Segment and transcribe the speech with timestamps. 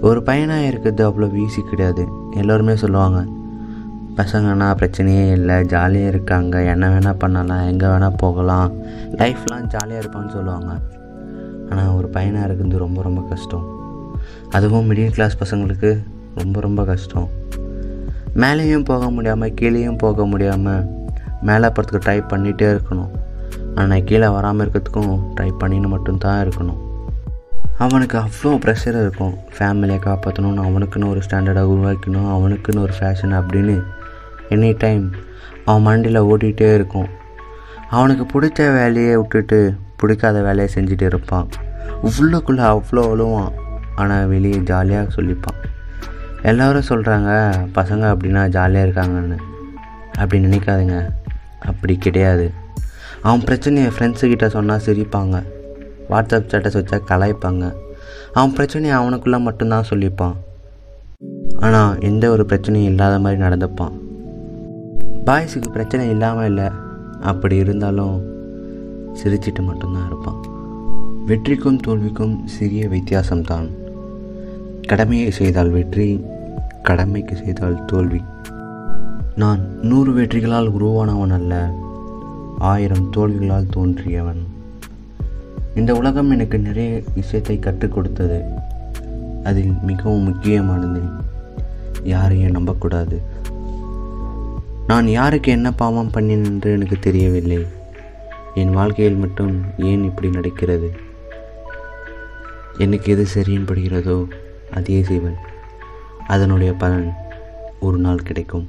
[0.00, 2.08] ஒரு பையனாக இருக்கிறது அவ்வளோ ஈஸி கிடையாது.
[2.40, 3.20] எல்லோருமே சொல்லுவாங்க
[4.18, 6.62] பசங்கன்னா பிரச்சனையே இல்லை ஜாலியாக இருக்காங்க.
[6.62, 8.72] என்ன வேணால் பண்ணலாம் எங்கே வேணால் போகலாம்.
[9.20, 10.70] லைஃப்லாம் ஜாலியாக இருப்பான்னு சொல்லுவாங்க.
[11.70, 13.66] ஆனால் ஒரு பையனாக இருக்கிறது ரொம்ப ரொம்ப கஷ்டம்.
[14.50, 16.02] அதுவும் மிடில் கிளாஸ் பசங்களுக்கு
[16.34, 17.28] ரொம்ப ரொம்ப கஷ்டம்.
[18.34, 20.84] மேலேயும் போக முடியாமல் கீழேயும் போக முடியாமல்
[21.40, 23.10] மேலே போகிறதுக்கு ட்ரை பண்ணிகிட்டே இருக்கணும்.
[23.74, 26.80] ஆனால் கீழே வராமல் இருக்கிறதுக்கும் ட்ரை பண்ணின்னு மட்டும்தான் இருக்கணும்.
[27.84, 29.34] அவனுக்கு அவ்வளோ ப்ரெஷர் இருக்கும்.
[29.56, 33.76] ஃபேமிலியை காப்பாற்றணும்னு அவனுக்குன்னு ஒரு ஸ்டாண்டர்டாக உருவாக்கணும் அவனுக்குன்னு ஒரு ஃபேஷன் அப்படின்னு
[34.48, 35.12] எனி டைம்
[35.64, 37.08] அவன் மண்டியில் ஓடிட்டே இருக்கும்.
[37.90, 41.48] அவனுக்கு பிடிச்ச வேலையை விட்டுட்டு பிடிக்காத வேலையை செஞ்சுட்டு இருப்பான்.
[42.08, 43.52] உள்ளுக்குள்ளே அவ்வளோ அழுவான்.
[43.94, 45.60] ஆனால் வெளியே ஜாலியாக சொல்லிப்பான்.
[46.42, 47.30] எல்லோரும் சொல்கிறாங்க
[47.78, 49.38] பசங்க அப்படின்னா ஜாலியாக இருக்காங்கன்னு.
[50.16, 50.98] அப்படி நினைக்காதுங்க.
[51.58, 52.52] அப்படி கிடையாது.
[53.22, 55.36] அவன் பிரச்சனையை ஃப்ரெண்ட்ஸுக்கிட்ட சொன்னால் சிரிப்பாங்க.
[56.10, 57.74] வாட்ஸ்அப் ஸ்டேட்டஸ் வச்சா கலாய்ப்பாங்க.
[58.32, 60.34] அவன் பிரச்சனையை அவனுக்குள்ளே மட்டும்தான் சொல்லிப்பான்.
[61.60, 63.92] ஆனால் எந்த ஒரு பிரச்சனையும் இல்லாத மாதிரி நடந்துப்பான்.
[65.24, 66.64] பாய்ஸுக்கு பிரச்சனை இல்லாமல் இல்லை.
[67.20, 68.22] அப்படி இருந்தாலும்
[69.14, 70.40] சிரிச்சிட்டு மட்டும்தான் இருப்பான்.
[71.26, 73.68] வெற்றிக்கும் தோல்விக்கும் சிறிய வித்தியாசம்தான்.
[74.86, 76.24] கடமையை செய்தால் வெற்றி
[76.82, 78.20] கடமைக்கு செய்தால் தோல்வி.
[79.36, 81.74] நான் நூறு வெற்றிகளால் உருவானவன் அல்ல.
[82.58, 84.42] ஆயிரம் தோல்விகளால் தோன்றியவன்.
[85.78, 88.42] இந்த உலகம் எனக்கு நிறைய விஷயத்தை கற்றுக் கொடுத்தது.
[89.44, 91.00] அதில் மிகவும் முக்கியமானது
[92.02, 93.22] யாரையும் நம்பக்கூடாது.
[94.86, 97.66] நான் யாருக்கு என்ன பாவம் பண்ணினேன் என்று எனக்கு தெரியவில்லை.
[98.54, 100.90] என் வாழ்க்கையில் மட்டும் ஏன் இப்படி நடக்கிறது?
[102.78, 104.24] எனக்கு எது சரியின் படுகிறதோ
[104.72, 105.36] அதையே செய்வன்.
[106.26, 107.12] அதனுடைய பலன்
[107.80, 108.68] ஒரு நாள் கிடைக்கும்.